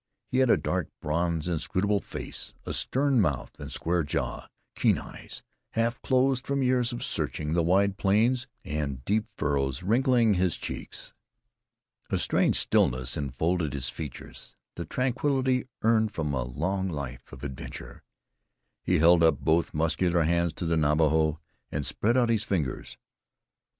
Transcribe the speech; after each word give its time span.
He 0.25 0.39
had 0.39 0.49
a 0.49 0.57
dark, 0.57 0.87
bronzed, 0.99 1.47
inscrutable 1.47 1.99
face; 2.01 2.55
a 2.65 2.73
stern 2.73 3.21
mouth 3.21 3.59
and 3.59 3.71
square 3.71 4.01
jaw, 4.01 4.47
keen 4.73 4.97
eyes, 4.97 5.43
half 5.73 6.01
closed 6.01 6.47
from 6.47 6.63
years 6.63 6.91
of 6.91 7.03
searching 7.03 7.53
the 7.53 7.61
wide 7.61 7.97
plains; 7.99 8.47
and 8.65 9.05
deep 9.05 9.27
furrows 9.29 9.83
wrinkling 9.83 10.33
his 10.33 10.57
cheeks. 10.57 11.13
A 12.09 12.17
strange 12.17 12.55
stillness 12.57 13.15
enfolded 13.15 13.73
his 13.73 13.89
feature 13.89 14.33
the 14.73 14.85
tranquility 14.85 15.67
earned 15.83 16.11
from 16.11 16.33
a 16.33 16.45
long 16.45 16.89
life 16.89 17.31
of 17.31 17.43
adventure. 17.43 18.01
He 18.81 18.97
held 18.97 19.21
up 19.21 19.37
both 19.41 19.71
muscular 19.71 20.23
hands 20.23 20.51
to 20.53 20.65
the 20.65 20.77
Navajo, 20.77 21.39
and 21.71 21.85
spread 21.85 22.17
out 22.17 22.29
his 22.29 22.43
fingers. 22.43 22.97